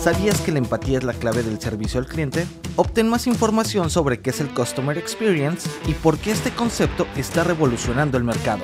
¿Sabías 0.00 0.40
que 0.40 0.52
la 0.52 0.58
empatía 0.58 0.98
es 0.98 1.04
la 1.04 1.12
clave 1.12 1.42
del 1.42 1.60
servicio 1.60 1.98
al 1.98 2.06
cliente? 2.06 2.46
Obtén 2.76 3.08
más 3.08 3.26
información 3.26 3.90
sobre 3.90 4.20
qué 4.20 4.30
es 4.30 4.40
el 4.40 4.46
Customer 4.48 4.96
Experience 4.96 5.68
y 5.86 5.92
por 5.92 6.18
qué 6.18 6.30
este 6.30 6.52
concepto 6.52 7.04
está 7.16 7.42
revolucionando 7.42 8.16
el 8.16 8.22
mercado. 8.22 8.62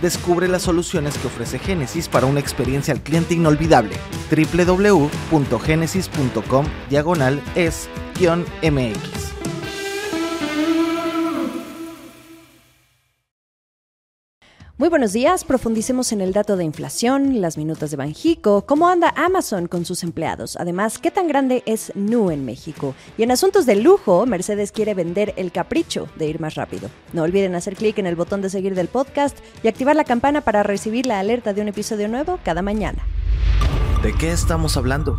Descubre 0.00 0.46
las 0.46 0.62
soluciones 0.62 1.18
que 1.18 1.26
ofrece 1.26 1.58
Genesis 1.58 2.08
para 2.08 2.26
una 2.26 2.38
experiencia 2.38 2.94
al 2.94 3.02
cliente 3.02 3.34
inolvidable. 3.34 3.96
www.genesis.com 4.30 6.66
diagonal 6.88 7.42
es-mx. 7.56 9.27
Muy 14.78 14.90
buenos 14.90 15.12
días, 15.12 15.42
profundicemos 15.42 16.12
en 16.12 16.20
el 16.20 16.32
dato 16.32 16.56
de 16.56 16.62
inflación, 16.62 17.40
las 17.40 17.58
minutas 17.58 17.90
de 17.90 17.96
Banjico, 17.96 18.64
cómo 18.64 18.88
anda 18.88 19.12
Amazon 19.16 19.66
con 19.66 19.84
sus 19.84 20.04
empleados, 20.04 20.56
además, 20.56 20.98
qué 20.98 21.10
tan 21.10 21.26
grande 21.26 21.64
es 21.66 21.90
Nu 21.96 22.30
en 22.30 22.44
México. 22.44 22.94
Y 23.16 23.24
en 23.24 23.32
asuntos 23.32 23.66
de 23.66 23.74
lujo, 23.74 24.24
Mercedes 24.24 24.70
quiere 24.70 24.94
vender 24.94 25.34
el 25.36 25.50
capricho 25.50 26.06
de 26.14 26.28
ir 26.28 26.38
más 26.38 26.54
rápido. 26.54 26.90
No 27.12 27.24
olviden 27.24 27.56
hacer 27.56 27.74
clic 27.74 27.98
en 27.98 28.06
el 28.06 28.14
botón 28.14 28.40
de 28.40 28.50
seguir 28.50 28.76
del 28.76 28.86
podcast 28.86 29.36
y 29.64 29.66
activar 29.66 29.96
la 29.96 30.04
campana 30.04 30.42
para 30.42 30.62
recibir 30.62 31.06
la 31.06 31.18
alerta 31.18 31.52
de 31.52 31.62
un 31.62 31.66
episodio 31.66 32.06
nuevo 32.06 32.38
cada 32.44 32.62
mañana. 32.62 33.02
¿De 34.00 34.14
qué 34.14 34.30
estamos 34.30 34.76
hablando? 34.76 35.18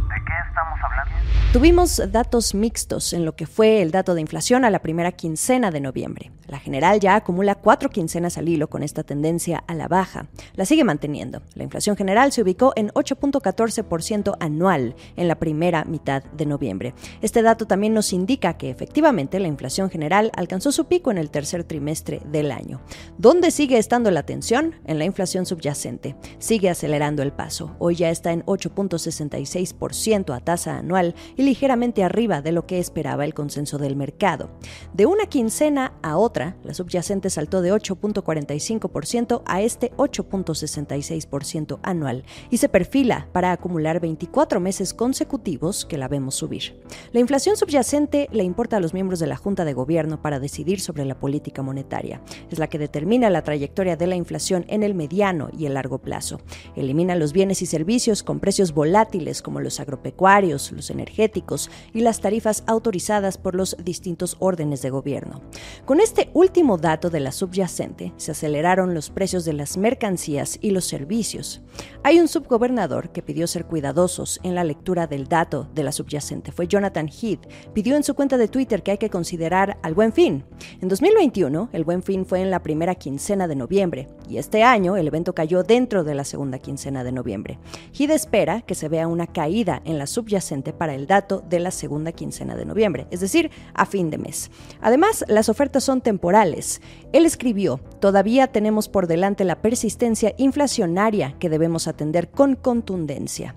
Tuvimos 1.51 2.01
datos 2.13 2.55
mixtos 2.55 3.11
en 3.11 3.25
lo 3.25 3.35
que 3.35 3.45
fue 3.45 3.81
el 3.81 3.91
dato 3.91 4.15
de 4.15 4.21
inflación 4.21 4.63
a 4.63 4.69
la 4.69 4.79
primera 4.79 5.11
quincena 5.11 5.69
de 5.69 5.81
noviembre. 5.81 6.31
La 6.49 6.59
general 6.59 6.99
ya 6.99 7.15
acumula 7.15 7.55
cuatro 7.55 7.89
quincenas 7.89 8.37
al 8.37 8.49
hilo 8.49 8.69
con 8.69 8.83
esta 8.83 9.03
tendencia 9.03 9.63
a 9.67 9.75
la 9.75 9.87
baja. 9.87 10.27
La 10.55 10.65
sigue 10.65 10.83
manteniendo. 10.83 11.41
La 11.53 11.63
inflación 11.63 11.95
general 11.95 12.31
se 12.31 12.41
ubicó 12.41 12.73
en 12.75 12.89
8.14% 12.89 14.35
anual 14.39 14.95
en 15.15 15.27
la 15.27 15.35
primera 15.35 15.85
mitad 15.85 16.23
de 16.23 16.45
noviembre. 16.45 16.93
Este 17.21 17.43
dato 17.43 17.67
también 17.67 17.93
nos 17.93 18.13
indica 18.13 18.57
que 18.57 18.69
efectivamente 18.69 19.39
la 19.39 19.47
inflación 19.47 19.89
general 19.89 20.31
alcanzó 20.35 20.71
su 20.71 20.85
pico 20.85 21.11
en 21.11 21.19
el 21.19 21.29
tercer 21.29 21.63
trimestre 21.63 22.21
del 22.31 22.51
año. 22.51 22.81
¿Dónde 23.17 23.51
sigue 23.51 23.77
estando 23.77 24.09
la 24.09 24.23
tensión? 24.23 24.75
En 24.85 24.97
la 24.97 25.05
inflación 25.05 25.45
subyacente. 25.45 26.15
Sigue 26.39 26.69
acelerando 26.69 27.21
el 27.21 27.31
paso. 27.31 27.75
Hoy 27.77 27.95
ya 27.95 28.09
está 28.09 28.31
en 28.31 28.43
8.66% 28.45 30.35
a 30.35 30.39
tasa 30.39 30.77
anual 30.77 31.13
y 31.35 31.43
ligeramente 31.43 32.03
arriba 32.03 32.41
de 32.41 32.51
lo 32.51 32.65
que 32.65 32.79
esperaba 32.79 33.25
el 33.25 33.33
consenso 33.33 33.77
del 33.77 33.95
mercado. 33.95 34.49
De 34.93 35.05
una 35.05 35.27
quincena 35.27 35.93
a 36.01 36.17
otra, 36.17 36.38
la 36.63 36.73
subyacente 36.73 37.29
saltó 37.29 37.61
de 37.61 37.73
8.45% 37.73 39.43
a 39.45 39.61
este 39.61 39.91
8.66% 39.97 41.79
anual 41.83 42.23
y 42.49 42.57
se 42.57 42.69
perfila 42.69 43.27
para 43.31 43.51
acumular 43.51 43.99
24 43.99 44.59
meses 44.59 44.93
consecutivos 44.93 45.85
que 45.85 45.97
la 45.97 46.07
vemos 46.07 46.35
subir. 46.35 46.81
La 47.11 47.19
inflación 47.19 47.57
subyacente 47.57 48.27
le 48.31 48.43
importa 48.43 48.77
a 48.77 48.79
los 48.79 48.93
miembros 48.93 49.19
de 49.19 49.27
la 49.27 49.37
Junta 49.37 49.65
de 49.65 49.73
Gobierno 49.73 50.21
para 50.21 50.39
decidir 50.39 50.79
sobre 50.79 51.05
la 51.05 51.19
política 51.19 51.61
monetaria. 51.61 52.21
Es 52.49 52.59
la 52.59 52.67
que 52.67 52.79
determina 52.79 53.29
la 53.29 53.43
trayectoria 53.43 53.95
de 53.95 54.07
la 54.07 54.15
inflación 54.15 54.65
en 54.67 54.83
el 54.83 54.95
mediano 54.95 55.49
y 55.57 55.65
el 55.65 55.73
largo 55.73 55.99
plazo. 55.99 56.41
Elimina 56.75 57.15
los 57.15 57.33
bienes 57.33 57.61
y 57.61 57.65
servicios 57.65 58.23
con 58.23 58.39
precios 58.39 58.73
volátiles 58.73 59.41
como 59.41 59.59
los 59.59 59.79
agropecuarios, 59.79 60.71
los 60.71 60.89
energéticos, 60.89 61.69
y 61.93 62.01
las 62.01 62.21
tarifas 62.21 62.63
autorizadas 62.67 63.37
por 63.37 63.55
los 63.55 63.75
distintos 63.83 64.37
órdenes 64.39 64.81
de 64.81 64.89
gobierno. 64.89 65.41
Con 65.85 65.99
este 65.99 66.28
último 66.33 66.77
dato 66.77 67.09
de 67.09 67.19
la 67.19 67.31
subyacente, 67.31 68.13
se 68.17 68.31
aceleraron 68.31 68.93
los 68.93 69.09
precios 69.09 69.45
de 69.45 69.53
las 69.53 69.77
mercancías 69.77 70.57
y 70.61 70.71
los 70.71 70.85
servicios. 70.85 71.61
Hay 72.03 72.19
un 72.19 72.27
subgobernador 72.27 73.11
que 73.11 73.21
pidió 73.21 73.47
ser 73.47 73.65
cuidadosos 73.65 74.39
en 74.43 74.55
la 74.55 74.63
lectura 74.63 75.07
del 75.07 75.27
dato 75.27 75.67
de 75.73 75.83
la 75.83 75.91
subyacente. 75.91 76.51
Fue 76.51 76.67
Jonathan 76.67 77.07
Heath. 77.07 77.47
Pidió 77.73 77.95
en 77.95 78.03
su 78.03 78.15
cuenta 78.15 78.37
de 78.37 78.47
Twitter 78.47 78.83
que 78.83 78.91
hay 78.91 78.97
que 78.97 79.09
considerar 79.09 79.77
al 79.81 79.93
buen 79.93 80.13
fin. 80.13 80.45
En 80.81 80.87
2021, 80.89 81.69
el 81.73 81.83
buen 81.83 82.03
fin 82.03 82.25
fue 82.25 82.41
en 82.41 82.51
la 82.51 82.63
primera 82.63 82.95
quincena 82.95 83.47
de 83.47 83.55
noviembre 83.55 84.07
y 84.29 84.37
este 84.37 84.63
año 84.63 84.95
el 84.95 85.07
evento 85.07 85.33
cayó 85.33 85.63
dentro 85.63 86.03
de 86.03 86.13
la 86.13 86.23
segunda 86.23 86.59
quincena 86.59 87.03
de 87.03 87.11
noviembre. 87.11 87.57
Heath 87.97 88.11
espera 88.11 88.61
que 88.61 88.75
se 88.75 88.87
vea 88.87 89.07
una 89.07 89.27
caída 89.27 89.81
en 89.85 89.97
la 89.97 90.07
subyacente 90.07 90.71
para 90.71 90.93
el 90.93 91.07
dato 91.07 91.43
de 91.49 91.59
la 91.59 91.71
segunda 91.71 92.11
quincena 92.11 92.55
de 92.55 92.65
noviembre, 92.65 93.07
es 93.11 93.19
decir, 93.19 93.49
a 93.73 93.85
fin 93.85 94.09
de 94.09 94.17
mes. 94.17 94.51
Además, 94.81 95.25
las 95.27 95.49
ofertas 95.49 95.83
son 95.83 96.01
temporales. 96.01 96.81
Él 97.11 97.25
escribió, 97.25 97.79
todavía 97.99 98.47
tenemos 98.47 98.87
por 98.87 99.07
delante 99.07 99.43
la 99.43 99.61
persistencia 99.61 100.33
inflacionaria 100.37 101.35
que 101.39 101.49
debemos 101.49 101.87
atender 101.87 102.29
con 102.29 102.55
contundencia. 102.55 103.55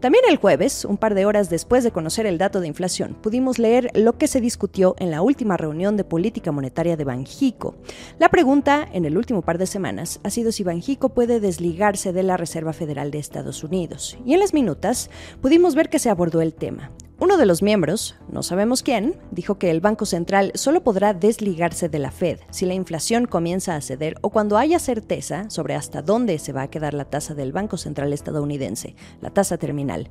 También 0.00 0.24
el 0.28 0.36
jueves, 0.36 0.84
un 0.84 0.96
par 0.96 1.14
de 1.14 1.26
horas 1.26 1.50
después 1.50 1.84
de 1.84 1.90
conocer 1.90 2.26
el 2.26 2.38
dato 2.38 2.60
de 2.60 2.68
inflación, 2.68 3.14
pudimos 3.14 3.58
leer 3.58 3.90
lo 3.94 4.18
que 4.18 4.28
se 4.28 4.40
discutió 4.40 4.96
en 4.98 5.10
la 5.10 5.22
última 5.22 5.56
reunión 5.56 5.96
de 5.96 6.04
política 6.04 6.52
monetaria 6.52 6.96
de 6.96 7.04
Banjico. 7.04 7.74
La 8.18 8.28
pregunta 8.28 8.86
en 8.92 9.04
el 9.04 9.16
último 9.16 9.42
par 9.42 9.58
de 9.58 9.66
semanas 9.66 10.20
ha 10.22 10.30
sido 10.30 10.52
si 10.52 10.62
Banjico 10.62 11.10
puede 11.10 11.40
desligarse 11.40 12.12
de 12.12 12.22
la 12.22 12.36
Reserva 12.36 12.72
Federal 12.72 13.10
de 13.10 13.18
Estados 13.18 13.64
Unidos. 13.64 14.18
Y 14.24 14.34
en 14.34 14.40
las 14.40 14.54
minutas 14.54 15.10
pudimos 15.40 15.74
ver 15.74 15.88
que 15.88 15.98
se 15.98 16.10
abordó 16.10 16.40
el 16.40 16.54
tema. 16.54 16.90
Uno 17.18 17.38
de 17.38 17.46
los 17.46 17.62
miembros, 17.62 18.14
no 18.30 18.42
sabemos 18.42 18.82
quién, 18.82 19.16
dijo 19.30 19.58
que 19.58 19.70
el 19.70 19.80
Banco 19.80 20.04
Central 20.04 20.52
solo 20.54 20.84
podrá 20.84 21.14
desligarse 21.14 21.88
de 21.88 21.98
la 21.98 22.10
Fed 22.10 22.40
si 22.50 22.66
la 22.66 22.74
inflación 22.74 23.24
comienza 23.24 23.74
a 23.74 23.80
ceder 23.80 24.16
o 24.20 24.28
cuando 24.28 24.58
haya 24.58 24.78
certeza 24.78 25.48
sobre 25.48 25.74
hasta 25.76 26.02
dónde 26.02 26.38
se 26.38 26.52
va 26.52 26.60
a 26.60 26.68
quedar 26.68 26.92
la 26.92 27.06
tasa 27.06 27.32
del 27.32 27.52
Banco 27.52 27.78
Central 27.78 28.12
estadounidense, 28.12 28.96
la 29.22 29.30
tasa 29.30 29.56
terminal. 29.56 30.10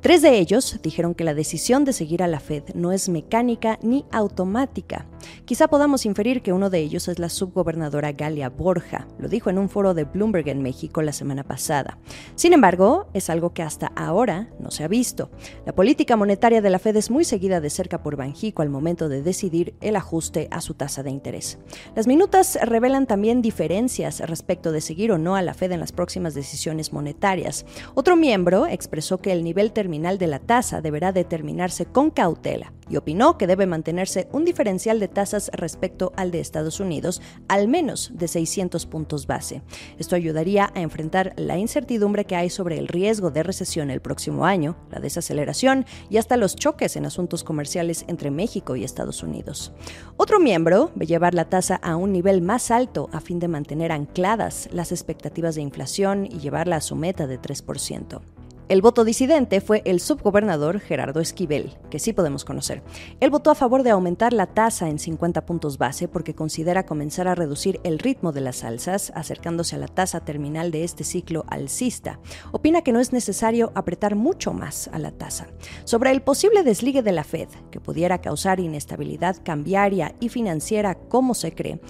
Tres 0.00 0.22
de 0.22 0.38
ellos 0.38 0.78
dijeron 0.80 1.16
que 1.16 1.24
la 1.24 1.34
decisión 1.34 1.84
de 1.84 1.92
seguir 1.92 2.22
a 2.22 2.28
la 2.28 2.38
Fed 2.38 2.62
no 2.76 2.92
es 2.92 3.08
mecánica 3.08 3.80
ni 3.82 4.04
automática. 4.12 5.06
Quizá 5.46 5.66
podamos 5.66 6.06
inferir 6.06 6.40
que 6.40 6.52
uno 6.52 6.70
de 6.70 6.78
ellos 6.78 7.08
es 7.08 7.18
la 7.18 7.30
subgobernadora 7.30 8.12
Galia 8.12 8.48
Borja, 8.48 9.08
lo 9.18 9.28
dijo 9.28 9.50
en 9.50 9.58
un 9.58 9.68
foro 9.68 9.92
de 9.92 10.04
Bloomberg 10.04 10.48
en 10.48 10.62
México 10.62 11.02
la 11.02 11.12
semana 11.12 11.42
pasada. 11.42 11.98
Sin 12.36 12.52
embargo, 12.52 13.08
es 13.12 13.28
algo 13.28 13.52
que 13.52 13.62
hasta 13.62 13.88
ahora 13.96 14.50
no 14.60 14.70
se 14.70 14.84
ha 14.84 14.88
visto. 14.88 15.30
La 15.66 15.74
política 15.74 16.14
monetaria 16.14 16.43
de 16.44 16.68
la 16.68 16.78
Fed 16.78 16.94
es 16.96 17.10
muy 17.10 17.24
seguida 17.24 17.62
de 17.62 17.70
cerca 17.70 18.02
por 18.02 18.16
Banjico 18.16 18.60
al 18.60 18.68
momento 18.68 19.08
de 19.08 19.22
decidir 19.22 19.74
el 19.80 19.96
ajuste 19.96 20.46
a 20.50 20.60
su 20.60 20.74
tasa 20.74 21.02
de 21.02 21.08
interés. 21.08 21.56
Las 21.96 22.06
minutas 22.06 22.58
revelan 22.62 23.06
también 23.06 23.40
diferencias 23.40 24.20
respecto 24.20 24.70
de 24.70 24.82
seguir 24.82 25.10
o 25.10 25.16
no 25.16 25.36
a 25.36 25.42
la 25.42 25.54
Fed 25.54 25.72
en 25.72 25.80
las 25.80 25.92
próximas 25.92 26.34
decisiones 26.34 26.92
monetarias. 26.92 27.64
Otro 27.94 28.14
miembro 28.14 28.66
expresó 28.66 29.22
que 29.22 29.32
el 29.32 29.42
nivel 29.42 29.72
terminal 29.72 30.18
de 30.18 30.26
la 30.26 30.38
tasa 30.38 30.82
deberá 30.82 31.12
determinarse 31.12 31.86
con 31.86 32.10
cautela 32.10 32.74
y 32.90 32.96
opinó 32.96 33.38
que 33.38 33.46
debe 33.46 33.64
mantenerse 33.64 34.28
un 34.32 34.44
diferencial 34.44 35.00
de 35.00 35.08
tasas 35.08 35.50
respecto 35.54 36.12
al 36.16 36.30
de 36.30 36.40
Estados 36.40 36.78
Unidos 36.78 37.22
al 37.48 37.68
menos 37.68 38.10
de 38.12 38.28
600 38.28 38.84
puntos 38.84 39.26
base. 39.26 39.62
Esto 39.98 40.14
ayudaría 40.14 40.70
a 40.74 40.82
enfrentar 40.82 41.32
la 41.38 41.56
incertidumbre 41.56 42.26
que 42.26 42.36
hay 42.36 42.50
sobre 42.50 42.78
el 42.78 42.88
riesgo 42.88 43.30
de 43.30 43.42
recesión 43.42 43.90
el 43.90 44.02
próximo 44.02 44.44
año, 44.44 44.76
la 44.90 45.00
desaceleración 45.00 45.86
y 46.10 46.18
hasta 46.18 46.33
los 46.36 46.56
choques 46.56 46.96
en 46.96 47.06
asuntos 47.06 47.44
comerciales 47.44 48.04
entre 48.08 48.30
México 48.30 48.76
y 48.76 48.84
Estados 48.84 49.22
Unidos. 49.22 49.72
Otro 50.16 50.40
miembro 50.40 50.90
ve 50.94 51.06
llevar 51.06 51.34
la 51.34 51.46
tasa 51.46 51.76
a 51.76 51.96
un 51.96 52.12
nivel 52.12 52.42
más 52.42 52.70
alto 52.70 53.08
a 53.12 53.20
fin 53.20 53.38
de 53.38 53.48
mantener 53.48 53.92
ancladas 53.92 54.68
las 54.72 54.92
expectativas 54.92 55.54
de 55.54 55.62
inflación 55.62 56.26
y 56.26 56.38
llevarla 56.38 56.76
a 56.76 56.80
su 56.80 56.96
meta 56.96 57.26
de 57.26 57.40
3%. 57.40 58.20
El 58.66 58.80
voto 58.80 59.04
disidente 59.04 59.60
fue 59.60 59.82
el 59.84 60.00
subgobernador 60.00 60.80
Gerardo 60.80 61.20
Esquivel, 61.20 61.76
que 61.90 61.98
sí 61.98 62.14
podemos 62.14 62.46
conocer. 62.46 62.82
Él 63.20 63.28
votó 63.28 63.50
a 63.50 63.54
favor 63.54 63.82
de 63.82 63.90
aumentar 63.90 64.32
la 64.32 64.46
tasa 64.46 64.88
en 64.88 64.98
50 64.98 65.44
puntos 65.44 65.76
base 65.76 66.08
porque 66.08 66.34
considera 66.34 66.86
comenzar 66.86 67.28
a 67.28 67.34
reducir 67.34 67.78
el 67.84 67.98
ritmo 67.98 68.32
de 68.32 68.40
las 68.40 68.64
alzas, 68.64 69.12
acercándose 69.14 69.76
a 69.76 69.78
la 69.78 69.88
tasa 69.88 70.24
terminal 70.24 70.70
de 70.70 70.82
este 70.82 71.04
ciclo 71.04 71.44
alcista. 71.48 72.20
Opina 72.52 72.80
que 72.80 72.92
no 72.92 73.00
es 73.00 73.12
necesario 73.12 73.70
apretar 73.74 74.14
mucho 74.14 74.54
más 74.54 74.88
a 74.94 74.98
la 74.98 75.10
tasa. 75.10 75.48
Sobre 75.84 76.10
el 76.10 76.22
posible 76.22 76.62
desligue 76.62 77.02
de 77.02 77.12
la 77.12 77.24
Fed, 77.24 77.48
que 77.70 77.80
pudiera 77.80 78.22
causar 78.22 78.60
inestabilidad 78.60 79.36
cambiaria 79.44 80.14
y 80.20 80.30
financiera 80.30 80.94
como 80.94 81.34
se 81.34 81.54
cree, 81.54 81.80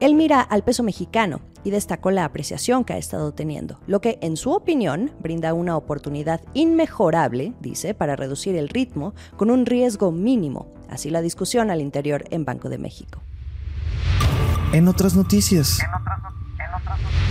él 0.00 0.16
mira 0.16 0.40
al 0.40 0.64
peso 0.64 0.82
mexicano 0.82 1.42
y 1.62 1.70
destacó 1.70 2.10
la 2.10 2.24
apreciación 2.24 2.84
que 2.84 2.92
ha 2.92 2.98
estado 2.98 3.32
teniendo, 3.32 3.78
lo 3.86 4.00
que 4.00 4.18
en 4.20 4.36
su 4.36 4.50
opinión 4.50 5.12
brinda 5.20 5.54
una 5.54 5.76
oportunidad 5.76 6.23
inmejorable, 6.54 7.52
dice, 7.60 7.94
para 7.94 8.16
reducir 8.16 8.56
el 8.56 8.68
ritmo 8.68 9.14
con 9.36 9.50
un 9.50 9.66
riesgo 9.66 10.12
mínimo. 10.12 10.68
Así 10.90 11.10
la 11.10 11.22
discusión 11.22 11.70
al 11.70 11.80
interior 11.80 12.24
en 12.30 12.44
Banco 12.44 12.68
de 12.68 12.78
México. 12.78 13.22
En 14.72 14.88
otras 14.88 15.14
noticias. 15.14 15.78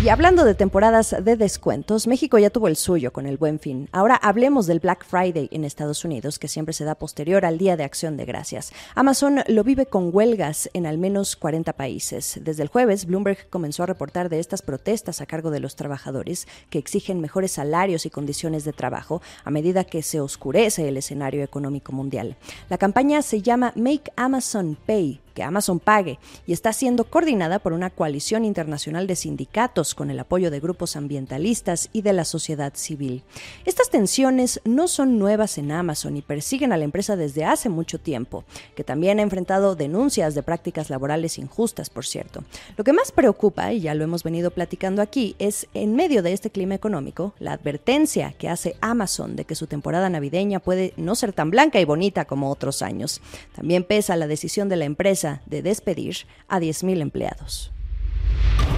Y 0.04 0.10
hablando 0.10 0.44
de 0.44 0.54
temporadas 0.54 1.16
de 1.24 1.38
descuentos, 1.38 2.08
México 2.08 2.38
ya 2.38 2.50
tuvo 2.50 2.68
el 2.68 2.76
suyo 2.76 3.14
con 3.14 3.26
el 3.26 3.38
Buen 3.38 3.58
Fin. 3.58 3.88
Ahora 3.94 4.18
hablemos 4.18 4.68
del 4.68 4.82
Black 4.82 5.06
Friday 5.06 5.48
en 5.54 5.64
Estados 5.64 6.04
Unidos, 6.04 6.40
que 6.40 6.50
siempre 6.50 6.74
se 6.74 6.84
da 6.84 6.96
posterior 6.96 7.46
al 7.46 7.58
Día 7.58 7.78
de 7.78 7.86
Acción 7.86 8.18
de 8.18 8.26
Gracias. 8.26 8.74
Amazon 8.96 9.40
lo 9.48 9.64
vive 9.64 9.86
con 9.86 10.10
huelgas 10.14 10.70
en 10.74 10.88
al 10.88 10.98
menos 10.98 11.38
40 11.38 11.72
países. 11.72 12.38
Desde 12.42 12.64
el 12.64 12.68
jueves, 12.68 13.06
Bloomberg 13.06 13.50
comenzó 13.50 13.84
a 13.84 13.86
reportar 13.86 14.28
de 14.28 14.40
estas 14.40 14.62
protestas 14.62 15.22
a 15.22 15.26
cargo 15.26 15.52
de 15.52 15.62
los 15.62 15.78
trabajadores 15.78 16.50
que 16.70 16.80
exigen 16.80 17.22
mejores 17.22 17.54
salarios 17.54 18.06
y 18.06 18.10
condiciones 18.10 18.66
de 18.66 18.74
trabajo 18.74 19.22
a 19.46 19.52
medida 19.52 19.86
que 19.86 20.04
se 20.04 20.20
oscurece 20.20 20.86
el 20.86 20.98
escenario 20.98 21.46
económico 21.46 21.94
mundial. 21.94 22.36
La 22.68 22.78
campaña 22.78 23.22
se 23.22 23.42
llama 23.42 23.72
Make 23.78 24.12
Amazon 24.18 24.78
Pay 24.86 25.23
que 25.34 25.44
Amazon 25.44 25.80
pague 25.80 26.20
y 26.46 26.54
está 26.54 26.74
siendo 26.74 27.06
coordinada 27.06 27.60
por 27.60 27.74
una 27.74 27.90
coalición 27.90 28.46
internacional 28.46 29.08
de 29.08 29.16
sindicatos 29.16 29.96
con 29.96 30.10
el 30.10 30.20
apoyo 30.20 30.52
de 30.52 30.60
grupos 30.60 30.96
ambientalistas 30.96 31.90
y 31.94 32.02
de 32.02 32.14
la 32.14 32.26
sociedad 32.26 32.74
civil. 32.76 33.24
Estas 33.66 33.90
tensiones 33.90 34.62
no 34.66 34.88
son 34.88 35.18
nuevas 35.20 35.58
en 35.58 35.72
Amazon 35.72 36.18
y 36.18 36.22
persiguen 36.22 36.74
a 36.74 36.78
la 36.78 36.84
empresa 36.84 37.16
desde 37.16 37.46
hace 37.46 37.70
mucho 37.70 38.00
tiempo, 38.00 38.44
que 38.76 38.84
también 38.84 39.20
ha 39.20 39.24
enfrentado 39.24 39.76
denuncias 39.76 40.36
de 40.36 40.44
prácticas 40.44 40.90
laborales 40.90 41.38
injustas, 41.38 41.90
por 41.90 42.06
cierto. 42.06 42.44
Lo 42.78 42.84
que 42.84 42.94
más 42.94 43.12
preocupa, 43.12 43.72
y 43.74 43.82
ya 43.82 43.96
lo 43.96 44.04
hemos 44.04 44.24
venido 44.24 44.52
platicando 44.52 45.02
aquí, 45.02 45.36
es 45.40 45.68
en 45.74 45.96
medio 45.96 46.24
de 46.24 46.34
este 46.34 46.50
clima 46.50 46.76
económico, 46.76 47.34
la 47.40 47.54
advertencia 47.54 48.34
que 48.38 48.50
hace 48.50 48.76
Amazon 48.82 49.36
de 49.36 49.46
que 49.46 49.56
su 49.56 49.68
temporada 49.68 50.10
navideña 50.10 50.60
puede 50.60 50.94
no 50.98 51.16
ser 51.16 51.34
tan 51.34 51.50
blanca 51.50 51.80
y 51.80 51.86
bonita 51.86 52.26
como 52.26 52.52
otros 52.52 52.82
años. 52.82 53.22
También 53.56 53.84
pesa 53.84 54.16
la 54.16 54.28
decisión 54.28 54.70
de 54.70 54.76
la 54.76 54.86
empresa 54.86 55.23
de 55.46 55.62
despedir 55.62 56.18
a 56.48 56.60
10.000 56.60 57.02
empleados. 57.02 57.72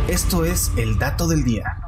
Esto 0.08 0.46
es 0.46 0.72
el 0.78 1.00
dato 1.00 1.28
del 1.28 1.44
día. 1.44 1.85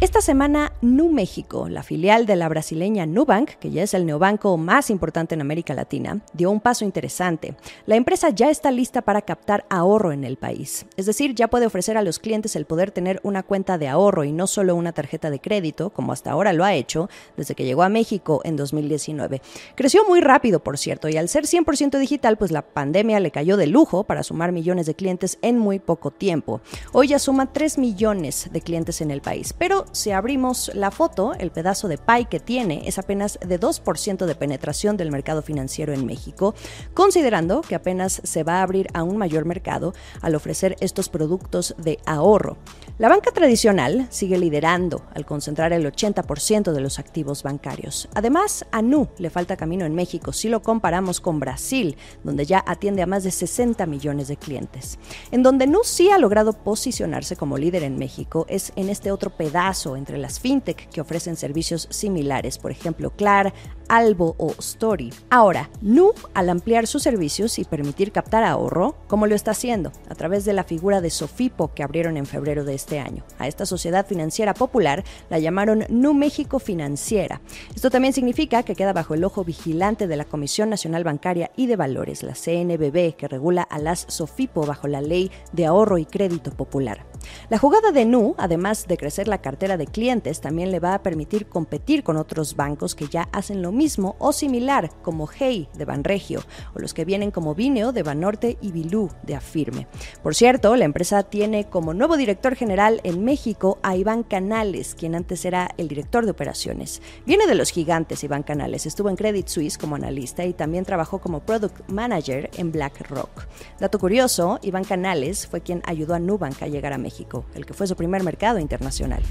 Esta 0.00 0.20
semana, 0.20 0.70
Nu 0.80 1.10
México, 1.10 1.68
la 1.68 1.82
filial 1.82 2.24
de 2.24 2.36
la 2.36 2.48
brasileña 2.48 3.04
Nubank, 3.04 3.54
que 3.58 3.72
ya 3.72 3.82
es 3.82 3.94
el 3.94 4.06
neobanco 4.06 4.56
más 4.56 4.90
importante 4.90 5.34
en 5.34 5.40
América 5.40 5.74
Latina, 5.74 6.20
dio 6.34 6.52
un 6.52 6.60
paso 6.60 6.84
interesante. 6.84 7.56
La 7.84 7.96
empresa 7.96 8.30
ya 8.30 8.48
está 8.48 8.70
lista 8.70 9.02
para 9.02 9.22
captar 9.22 9.64
ahorro 9.68 10.12
en 10.12 10.22
el 10.22 10.36
país. 10.36 10.86
Es 10.96 11.06
decir, 11.06 11.34
ya 11.34 11.48
puede 11.48 11.66
ofrecer 11.66 11.98
a 11.98 12.02
los 12.02 12.20
clientes 12.20 12.54
el 12.54 12.64
poder 12.64 12.92
tener 12.92 13.18
una 13.24 13.42
cuenta 13.42 13.76
de 13.76 13.88
ahorro 13.88 14.22
y 14.22 14.30
no 14.30 14.46
solo 14.46 14.76
una 14.76 14.92
tarjeta 14.92 15.30
de 15.30 15.40
crédito, 15.40 15.90
como 15.90 16.12
hasta 16.12 16.30
ahora 16.30 16.52
lo 16.52 16.64
ha 16.64 16.74
hecho 16.74 17.10
desde 17.36 17.56
que 17.56 17.64
llegó 17.64 17.82
a 17.82 17.88
México 17.88 18.40
en 18.44 18.54
2019. 18.54 19.42
Creció 19.74 20.06
muy 20.06 20.20
rápido, 20.20 20.60
por 20.60 20.78
cierto, 20.78 21.08
y 21.08 21.16
al 21.16 21.28
ser 21.28 21.46
100% 21.46 21.98
digital, 21.98 22.38
pues 22.38 22.52
la 22.52 22.62
pandemia 22.62 23.18
le 23.18 23.32
cayó 23.32 23.56
de 23.56 23.66
lujo 23.66 24.04
para 24.04 24.22
sumar 24.22 24.52
millones 24.52 24.86
de 24.86 24.94
clientes 24.94 25.38
en 25.42 25.58
muy 25.58 25.80
poco 25.80 26.12
tiempo. 26.12 26.60
Hoy 26.92 27.08
ya 27.08 27.18
suma 27.18 27.52
3 27.52 27.78
millones 27.78 28.48
de 28.52 28.60
clientes 28.60 29.00
en 29.00 29.10
el 29.10 29.22
país, 29.22 29.52
pero 29.58 29.87
si 29.92 30.10
abrimos 30.10 30.70
la 30.74 30.90
foto, 30.90 31.34
el 31.34 31.50
pedazo 31.50 31.88
de 31.88 31.98
pie 31.98 32.26
que 32.26 32.40
tiene 32.40 32.86
es 32.86 32.98
apenas 32.98 33.38
de 33.44 33.58
2% 33.60 34.26
de 34.26 34.34
penetración 34.34 34.96
del 34.96 35.10
mercado 35.10 35.42
financiero 35.42 35.92
en 35.92 36.06
México, 36.06 36.54
considerando 36.94 37.60
que 37.60 37.74
apenas 37.74 38.20
se 38.24 38.42
va 38.44 38.60
a 38.60 38.62
abrir 38.62 38.88
a 38.94 39.02
un 39.02 39.16
mayor 39.16 39.44
mercado 39.44 39.94
al 40.20 40.34
ofrecer 40.34 40.76
estos 40.80 41.08
productos 41.08 41.74
de 41.78 41.98
ahorro. 42.06 42.56
La 42.98 43.08
banca 43.08 43.30
tradicional 43.30 44.08
sigue 44.10 44.38
liderando 44.38 45.04
al 45.14 45.24
concentrar 45.24 45.72
el 45.72 45.86
80% 45.86 46.72
de 46.72 46.80
los 46.80 46.98
activos 46.98 47.42
bancarios. 47.42 48.08
Además, 48.14 48.66
a 48.72 48.82
Nu 48.82 49.08
le 49.18 49.30
falta 49.30 49.56
camino 49.56 49.84
en 49.84 49.94
México 49.94 50.32
si 50.32 50.48
lo 50.48 50.62
comparamos 50.62 51.20
con 51.20 51.38
Brasil, 51.38 51.96
donde 52.24 52.44
ya 52.44 52.64
atiende 52.66 53.02
a 53.02 53.06
más 53.06 53.22
de 53.22 53.30
60 53.30 53.86
millones 53.86 54.28
de 54.28 54.36
clientes. 54.36 54.98
En 55.30 55.42
donde 55.42 55.66
Nu 55.66 55.80
sí 55.84 56.10
ha 56.10 56.18
logrado 56.18 56.52
posicionarse 56.52 57.36
como 57.36 57.56
líder 57.56 57.84
en 57.84 57.98
México 57.98 58.46
es 58.48 58.72
en 58.74 58.88
este 58.88 59.12
otro 59.12 59.30
pedazo 59.30 59.77
entre 59.86 60.18
las 60.18 60.40
fintech 60.40 60.88
que 60.90 61.00
ofrecen 61.00 61.36
servicios 61.36 61.88
similares, 61.90 62.58
por 62.58 62.70
ejemplo, 62.70 63.10
Clar, 63.10 63.52
Albo 63.88 64.34
o 64.38 64.52
Story. 64.58 65.12
Ahora, 65.30 65.70
Nu, 65.80 66.12
al 66.34 66.50
ampliar 66.50 66.86
sus 66.86 67.02
servicios 67.02 67.58
y 67.58 67.64
permitir 67.64 68.12
captar 68.12 68.44
ahorro, 68.44 68.96
¿cómo 69.06 69.26
lo 69.26 69.34
está 69.34 69.52
haciendo? 69.52 69.92
A 70.08 70.14
través 70.14 70.44
de 70.44 70.52
la 70.52 70.64
figura 70.64 71.00
de 71.00 71.10
Sofipo 71.10 71.72
que 71.74 71.82
abrieron 71.82 72.16
en 72.16 72.26
febrero 72.26 72.64
de 72.64 72.74
este 72.74 72.98
año. 72.98 73.24
A 73.38 73.48
esta 73.48 73.66
sociedad 73.66 74.06
financiera 74.06 74.54
popular 74.54 75.04
la 75.30 75.38
llamaron 75.38 75.84
Nu 75.88 76.14
México 76.14 76.58
Financiera. 76.58 77.40
Esto 77.74 77.90
también 77.90 78.12
significa 78.12 78.62
que 78.62 78.74
queda 78.74 78.92
bajo 78.92 79.14
el 79.14 79.24
ojo 79.24 79.44
vigilante 79.44 80.06
de 80.06 80.16
la 80.16 80.24
Comisión 80.24 80.70
Nacional 80.70 81.04
Bancaria 81.04 81.50
y 81.56 81.66
de 81.66 81.76
Valores, 81.76 82.22
la 82.22 82.34
CNBB, 82.34 83.16
que 83.16 83.28
regula 83.28 83.62
a 83.62 83.78
las 83.78 84.06
Sofipo 84.08 84.66
bajo 84.66 84.88
la 84.88 85.00
Ley 85.00 85.30
de 85.52 85.66
Ahorro 85.66 85.98
y 85.98 86.04
Crédito 86.04 86.50
Popular. 86.50 87.06
La 87.50 87.58
jugada 87.58 87.92
de 87.92 88.04
Nu, 88.04 88.34
además 88.38 88.86
de 88.86 88.96
crecer 88.96 89.28
la 89.28 89.38
cartera 89.38 89.76
de 89.76 89.86
clientes, 89.86 90.40
también 90.40 90.70
le 90.70 90.80
va 90.80 90.94
a 90.94 91.02
permitir 91.02 91.46
competir 91.46 92.02
con 92.02 92.16
otros 92.16 92.56
bancos 92.56 92.94
que 92.94 93.08
ya 93.08 93.28
hacen 93.32 93.62
lo 93.62 93.72
mismo 93.72 94.16
o 94.18 94.32
similar, 94.32 94.90
como 95.02 95.28
Hey 95.28 95.68
de 95.74 95.84
Banregio, 95.84 96.42
o 96.74 96.78
los 96.78 96.94
que 96.94 97.04
vienen 97.04 97.30
como 97.30 97.54
Vineo 97.54 97.92
de 97.92 98.02
Banorte 98.02 98.58
y 98.60 98.72
Bilú 98.72 99.10
de 99.22 99.34
Afirme. 99.34 99.86
Por 100.22 100.34
cierto, 100.34 100.76
la 100.76 100.84
empresa 100.84 101.22
tiene 101.22 101.68
como 101.68 101.94
nuevo 101.94 102.16
director 102.16 102.54
general 102.54 103.00
en 103.04 103.24
México 103.24 103.78
a 103.82 103.96
Iván 103.96 104.22
Canales, 104.22 104.94
quien 104.94 105.14
antes 105.14 105.44
era 105.44 105.70
el 105.76 105.88
director 105.88 106.24
de 106.24 106.30
operaciones. 106.30 107.02
Viene 107.26 107.46
de 107.46 107.54
los 107.54 107.70
gigantes 107.70 108.24
Iván 108.24 108.42
Canales, 108.42 108.86
estuvo 108.86 109.08
en 109.08 109.16
Credit 109.16 109.48
Suisse 109.48 109.78
como 109.78 109.96
analista 109.96 110.44
y 110.44 110.52
también 110.52 110.84
trabajó 110.84 111.20
como 111.20 111.40
product 111.40 111.88
manager 111.88 112.50
en 112.56 112.72
BlackRock. 112.72 113.46
Dato 113.80 113.98
curioso, 113.98 114.58
Iván 114.62 114.84
Canales 114.84 115.46
fue 115.46 115.60
quien 115.60 115.82
ayudó 115.84 116.14
a 116.14 116.18
Nubank 116.18 116.62
a 116.62 116.68
llegar 116.68 116.92
a 116.92 116.98
México 116.98 117.17
el 117.54 117.66
que 117.66 117.74
fue 117.74 117.86
su 117.86 117.96
primer 117.96 118.22
mercado 118.22 118.58
internacional. 118.58 119.22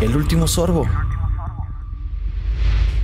El 0.00 0.16
último 0.16 0.46
sorbo. 0.46 0.86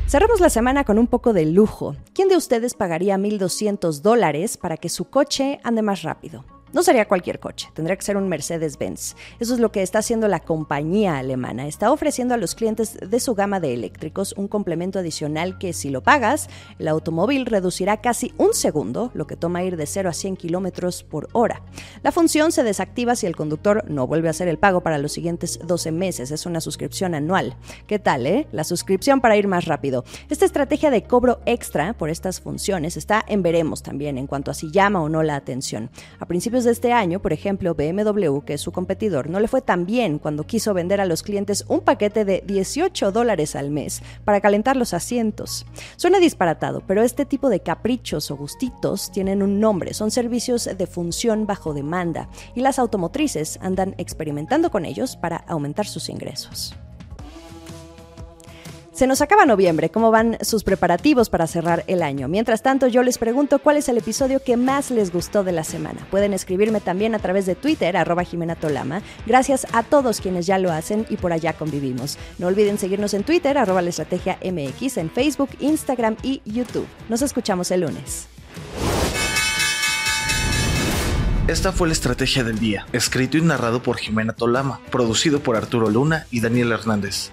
Cerramos 0.07 0.41
la 0.41 0.51
semana 0.51 0.85
con 0.85 0.99
un 0.99 1.07
poco 1.07 1.33
de 1.33 1.47
lujo. 1.47 1.95
¿Quién 2.15 2.29
de 2.29 2.37
ustedes 2.37 2.75
pagaría 2.75 3.17
1.200 3.17 4.01
dólares 4.01 4.57
para 4.57 4.77
que 4.77 4.89
su 4.89 5.05
coche 5.05 5.61
ande 5.63 5.83
más 5.83 6.03
rápido? 6.03 6.45
No 6.73 6.85
sería 6.85 7.09
cualquier 7.09 7.41
coche, 7.41 7.69
tendría 7.75 7.97
que 7.97 8.05
ser 8.05 8.17
un 8.17 8.29
Mercedes-Benz. 8.29 9.17
Eso 9.41 9.55
es 9.55 9.61
lo 9.61 9.73
que 9.73 9.83
está 9.83 9.99
haciendo 9.99 10.29
la 10.29 10.39
compañía 10.39 11.19
alemana. 11.19 11.67
Está 11.67 11.91
ofreciendo 11.91 12.35
a 12.35 12.37
los 12.37 12.55
clientes 12.55 12.97
de 12.97 13.19
su 13.19 13.35
gama 13.35 13.59
de 13.59 13.75
eléctricos 13.75 14.35
un 14.37 14.47
complemento 14.47 15.01
adicional 15.01 15.59
que 15.59 15.73
si 15.73 15.91
lo 15.91 16.03
pagas, 16.03 16.49
el 16.79 16.87
automóvil 16.87 17.47
reducirá 17.47 17.97
casi 17.97 18.33
un 18.39 18.55
segundo, 18.55 19.11
lo 19.15 19.27
que 19.27 19.35
toma 19.35 19.65
ir 19.65 19.77
de 19.77 19.87
0 19.87 20.11
a 20.11 20.13
100 20.13 20.37
kilómetros 20.37 21.03
por 21.03 21.29
hora. 21.33 21.63
La 22.05 22.13
función 22.13 22.53
se 22.53 22.63
desactiva 22.63 23.17
si 23.17 23.27
el 23.27 23.35
conductor 23.35 23.85
no 23.89 24.07
vuelve 24.07 24.29
a 24.29 24.31
hacer 24.31 24.47
el 24.47 24.59
pago 24.59 24.81
para 24.81 24.99
los 24.99 25.11
siguientes 25.11 25.59
12 25.65 25.91
meses. 25.91 26.31
Es 26.31 26.47
una 26.47 26.61
suscripción 26.61 27.17
anual. 27.17 27.57
¿Qué 27.89 27.99
tal, 27.99 28.29
eh? 28.29 28.47
La 28.53 28.63
suscripción 28.63 29.21
para 29.21 29.37
ir 29.37 29.49
más 29.49 29.65
rápido. 29.65 30.05
Esta 30.29 30.45
estrategia 30.45 30.91
de 30.93 31.03
cobro 31.03 31.41
extra 31.47 31.95
por 31.95 32.11
estas 32.11 32.41
funciones 32.41 32.97
está 32.97 33.25
en 33.27 33.43
veremos 33.43 33.83
también 33.83 34.19
en 34.19 34.29
cuanto 34.29 34.53
a 34.53 34.55
si 34.55 34.71
llama 34.71 35.03
o 35.03 35.09
no 35.09 35.25
la 35.25 35.35
atención. 35.35 35.91
A 36.21 36.27
principios 36.27 36.60
de 36.65 36.73
este 36.73 36.93
año, 36.93 37.21
por 37.21 37.33
ejemplo, 37.33 37.75
BMW, 37.75 38.41
que 38.41 38.55
es 38.55 38.61
su 38.61 38.73
competidor, 38.73 39.29
no 39.29 39.41
le 39.41 39.49
fue 39.49 39.63
tan 39.63 39.87
bien 39.87 40.19
cuando 40.19 40.45
quiso 40.45 40.75
vender 40.75 41.01
a 41.01 41.07
los 41.07 41.23
clientes 41.23 41.65
un 41.69 41.81
paquete 41.81 42.25
de 42.25 42.43
18 42.47 43.13
dólares 43.13 43.57
al 43.57 43.71
mes 43.71 44.03
para 44.25 44.41
calentar 44.41 44.77
los 44.77 44.95
asientos. 44.95 45.67
Suena 45.97 46.19
disparatado, 46.19 46.83
pero 46.87 47.03
este 47.03 47.25
tipo 47.25 47.49
de 47.49 47.61
caprichos 47.61 48.31
o 48.31 48.37
gustitos 48.37 49.11
tienen 49.13 49.43
un 49.43 49.61
nombre, 49.61 49.95
son 49.95 50.11
servicios 50.11 50.69
de 50.77 50.87
función 50.87 51.47
bajo 51.47 51.75
demanda 51.75 52.29
y 52.55 52.61
las 52.61 52.79
automotrices 52.79 53.59
andan 53.63 53.95
experimentando 53.99 54.71
con 54.71 54.85
ellos 54.85 55.17
para 55.17 55.37
aumentar 55.37 55.87
sus 55.87 56.09
ingresos. 56.09 56.75
Se 59.01 59.07
nos 59.07 59.23
acaba 59.23 59.47
noviembre, 59.47 59.89
¿cómo 59.89 60.11
van 60.11 60.37
sus 60.43 60.63
preparativos 60.63 61.31
para 61.31 61.47
cerrar 61.47 61.85
el 61.87 62.03
año? 62.03 62.29
Mientras 62.29 62.63
tanto, 62.63 62.87
yo 62.87 63.03
les 63.03 63.17
pregunto 63.17 63.59
cuál 63.59 63.79
es 63.79 63.89
el 63.89 63.97
episodio 63.97 64.43
que 64.45 64.59
más 64.59 64.91
les 64.91 65.11
gustó 65.11 65.43
de 65.43 65.53
la 65.53 65.65
semana. 65.65 66.07
Pueden 66.11 66.35
escribirme 66.35 66.83
también 66.83 67.15
a 67.15 67.19
través 67.19 67.47
de 67.47 67.55
Twitter, 67.55 67.97
arroba 67.97 68.25
Jimena 68.25 68.57
Tolama. 68.57 69.01
Gracias 69.27 69.67
a 69.73 69.85
todos 69.85 70.21
quienes 70.21 70.45
ya 70.45 70.59
lo 70.59 70.71
hacen 70.71 71.07
y 71.09 71.17
por 71.17 71.33
allá 71.33 71.55
convivimos. 71.55 72.19
No 72.39 72.49
olviden 72.49 72.77
seguirnos 72.77 73.15
en 73.15 73.25
Twitter, 73.25 73.57
arroba 73.57 73.81
la 73.81 73.89
estrategia 73.89 74.39
MX, 74.45 74.99
en 74.99 75.09
Facebook, 75.11 75.49
Instagram 75.61 76.17
y 76.23 76.43
YouTube. 76.45 76.87
Nos 77.09 77.23
escuchamos 77.23 77.71
el 77.71 77.81
lunes. 77.81 78.27
Esta 81.49 81.73
fue 81.73 81.89
la 81.89 81.95
estrategia 81.95 82.45
del 82.45 82.59
día, 82.59 82.85
escrito 82.93 83.39
y 83.39 83.41
narrado 83.41 83.83
por 83.83 83.97
Jimena 83.97 84.35
Tolama, 84.35 84.79
producido 84.91 85.41
por 85.41 85.57
Arturo 85.57 85.89
Luna 85.89 86.27
y 86.31 86.43
Daniel 86.43 86.73
Hernández. 86.73 87.33